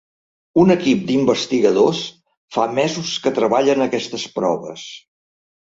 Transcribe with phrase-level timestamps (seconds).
[0.61, 2.01] Un equip d’investigadors
[2.57, 4.93] fa mesos que treballa en aquestes proves.